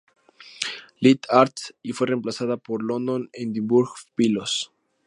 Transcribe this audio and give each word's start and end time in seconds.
Lit. 0.99 1.27
Arts", 1.29 1.75
y 1.83 1.91
fue 1.91 2.07
reemplazada 2.07 2.57
por 2.57 2.81
"London 2.81 3.29
Edinburgh 3.33 3.93
Philos. 4.15 4.73